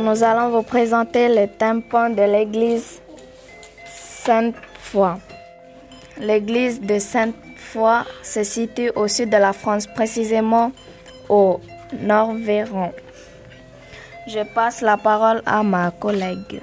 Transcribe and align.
Nous 0.00 0.24
allons 0.24 0.50
vous 0.50 0.62
présenter 0.62 1.28
le 1.28 1.46
tympan 1.46 2.10
de 2.10 2.22
l'église 2.22 3.00
Sainte-Foy. 3.86 5.18
L'église 6.18 6.80
de 6.80 6.98
Sainte-Foy 6.98 8.02
se 8.22 8.42
situe 8.42 8.90
au 8.96 9.06
sud 9.06 9.30
de 9.30 9.36
la 9.36 9.52
France, 9.52 9.86
précisément 9.86 10.72
au 11.28 11.60
Nord-Véron. 12.00 12.92
Je 14.26 14.40
passe 14.52 14.80
la 14.80 14.96
parole 14.96 15.42
à 15.46 15.62
ma 15.62 15.92
collègue. 15.92 16.60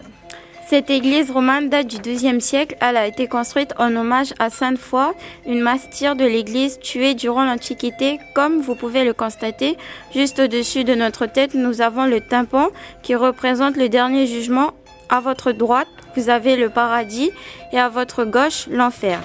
Cette 0.72 0.90
église 0.90 1.32
romane 1.32 1.68
date 1.68 1.88
du 1.88 1.98
XIIe 1.98 2.40
siècle. 2.40 2.78
Elle 2.80 2.96
a 2.96 3.06
été 3.06 3.28
construite 3.28 3.74
en 3.78 3.94
hommage 3.94 4.34
à 4.40 4.50
Sainte-Foy, 4.50 5.12
une 5.46 5.60
mastyre 5.60 6.16
de 6.16 6.24
l'église 6.24 6.80
tuée 6.80 7.14
durant 7.14 7.44
l'Antiquité. 7.44 8.22
Comme 8.34 8.62
vous 8.62 8.76
pouvez 8.76 9.04
le 9.04 9.12
constater, 9.12 9.76
juste 10.16 10.40
au-dessus 10.40 10.86
de 10.86 10.96
notre 10.96 11.26
tête, 11.26 11.56
nous 11.56 11.82
avons 11.82 12.06
le 12.06 12.22
tympan 12.22 12.70
qui 13.04 13.16
représente 13.16 13.76
le 13.76 13.90
dernier 13.90 14.28
jugement. 14.28 14.72
À 15.10 15.20
votre 15.20 15.52
droite, 15.52 15.90
vous 16.16 16.30
avez 16.30 16.56
le 16.56 16.70
paradis 16.70 17.32
et 17.74 17.78
à 17.78 17.90
votre 17.90 18.24
gauche, 18.24 18.68
l'enfer. 18.70 19.20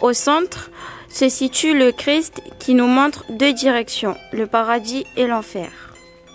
Au 0.00 0.14
centre 0.14 0.70
se 1.10 1.28
situe 1.28 1.76
le 1.76 1.92
Christ 1.92 2.40
qui 2.58 2.72
nous 2.72 2.86
montre 2.86 3.26
deux 3.28 3.52
directions, 3.52 4.16
le 4.32 4.46
paradis 4.46 5.04
et 5.18 5.26
l'enfer. 5.26 5.68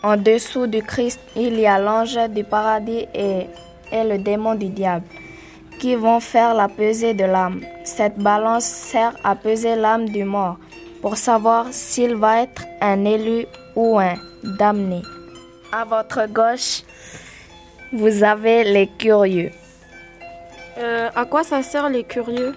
En 0.04 0.16
dessous 0.16 0.68
du 0.68 0.84
Christ, 0.84 1.20
il 1.36 1.60
y 1.60 1.66
a 1.66 1.80
l'ange 1.80 2.20
du 2.30 2.44
paradis 2.44 3.08
et 3.16 3.48
et 3.94 4.04
le 4.04 4.18
démon 4.18 4.56
du 4.56 4.68
diable, 4.68 5.06
qui 5.80 5.96
vont 5.96 6.20
faire 6.20 6.54
la 6.54 6.68
pesée 6.68 7.14
de 7.14 7.24
l'âme. 7.24 7.62
Cette 7.84 8.18
balance 8.18 8.66
sert 8.66 9.16
à 9.24 9.36
peser 9.36 9.76
l'âme 9.76 10.10
du 10.10 10.24
mort 10.24 10.58
pour 11.02 11.16
savoir 11.18 11.68
s'il 11.72 12.16
va 12.16 12.42
être 12.42 12.64
un 12.82 13.06
élu 13.06 13.46
ou 13.76 14.00
un 14.00 14.16
damné. 14.58 15.02
À 15.72 15.86
votre 15.86 16.26
gauche, 16.28 16.84
vous 17.92 18.24
avez 18.24 18.64
les 18.64 18.88
curieux. 18.88 19.52
Euh, 20.78 21.10
à 21.16 21.26
quoi 21.26 21.44
ça 21.44 21.62
sert 21.62 21.90
les 21.90 22.04
curieux? 22.04 22.56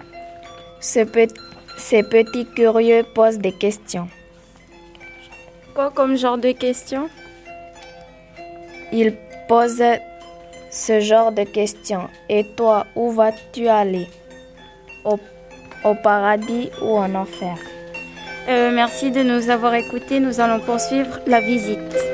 Ces 0.79 1.05
petits 1.05 2.45
curieux 2.55 3.03
posent 3.13 3.37
des 3.37 3.51
questions. 3.51 4.07
Quoi 5.75 5.91
comme 5.91 6.15
genre 6.15 6.37
de 6.37 6.51
questions? 6.51 7.09
Ils 8.91 9.13
posent 9.47 9.83
ce 10.71 10.99
genre 10.99 11.31
de 11.31 11.43
questions. 11.43 12.09
Et 12.29 12.45
toi, 12.55 12.87
où 12.95 13.11
vas-tu 13.11 13.67
aller? 13.67 14.07
Au, 15.03 15.17
paradis 16.03 16.69
ou 16.81 16.97
en 16.97 17.15
enfer? 17.15 17.57
Euh, 18.49 18.71
Merci 18.73 19.11
de 19.11 19.23
nous 19.23 19.49
avoir 19.49 19.73
écoutés. 19.75 20.19
Nous 20.19 20.41
allons 20.41 20.59
poursuivre 20.59 21.19
la 21.25 21.39
visite. 21.39 22.06